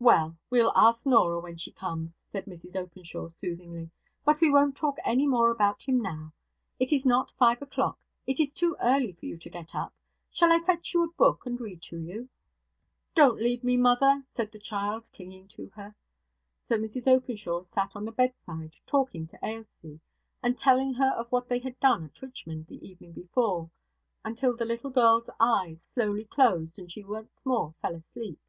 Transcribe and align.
'Well! 0.00 0.36
we 0.50 0.60
will 0.60 0.72
ask 0.74 1.06
Norah 1.06 1.38
when 1.38 1.56
she 1.56 1.70
comes,' 1.70 2.18
said 2.32 2.46
Mrs 2.46 2.74
Openshaw, 2.74 3.28
soothingly. 3.28 3.90
'But 4.24 4.40
we 4.40 4.50
won't 4.50 4.76
talk 4.76 4.98
any 5.04 5.28
more 5.28 5.52
about 5.52 5.82
him 5.82 6.00
now. 6.02 6.32
It 6.80 6.92
is 6.92 7.06
not 7.06 7.30
five 7.38 7.62
o'clock; 7.62 7.96
it 8.26 8.40
is 8.40 8.52
too 8.52 8.74
early 8.80 9.12
for 9.12 9.26
you 9.26 9.36
to 9.38 9.48
get 9.48 9.76
up. 9.76 9.94
Shall 10.32 10.52
I 10.52 10.58
fetch 10.58 10.92
you 10.92 11.04
a 11.04 11.12
book 11.12 11.46
and 11.46 11.60
read 11.60 11.82
to 11.82 11.96
you?' 11.96 12.28
'Don't 13.14 13.40
leave 13.40 13.62
me, 13.62 13.76
mother,' 13.76 14.22
said 14.26 14.50
the 14.50 14.58
child, 14.58 15.06
clinging 15.12 15.46
to 15.50 15.68
her. 15.76 15.94
So 16.68 16.76
Mrs 16.76 17.06
Openshaw 17.06 17.62
sat 17.62 17.94
on 17.94 18.04
the 18.06 18.10
bedside 18.10 18.74
talking 18.86 19.24
to 19.28 19.38
Ailsie, 19.40 20.00
and 20.42 20.58
telling 20.58 20.94
her 20.94 21.10
of 21.10 21.30
what 21.30 21.48
they 21.48 21.60
had 21.60 21.78
done 21.78 22.02
at 22.06 22.20
Richmond 22.20 22.66
the 22.66 22.84
evening 22.84 23.12
before, 23.12 23.70
until 24.24 24.56
the 24.56 24.64
little 24.64 24.90
girl's 24.90 25.30
eyes 25.38 25.88
slowly 25.94 26.24
closed 26.24 26.76
and 26.80 26.90
she 26.90 27.04
once 27.04 27.40
more 27.46 27.72
fell 27.80 27.94
asleep. 27.94 28.40